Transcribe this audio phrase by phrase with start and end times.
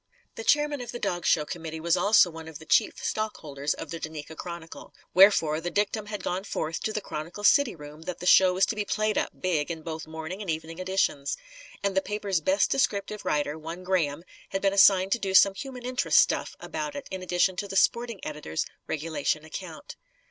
[0.33, 3.91] The chairman of the dog show committee was also one of the chief stockholders of
[3.91, 4.95] the Duneka Chronicle.
[5.13, 8.65] Wherefore, the dictum had gone forth to the Chronicle city room that the show was
[8.65, 11.37] to be played up, big, in both morning and evening editions.
[11.83, 15.85] And the paper's best descriptive writer, one Graham, had been assigned to do some "human
[15.85, 19.97] interest stuff" about it, in addition to the sporting editor's regulation account.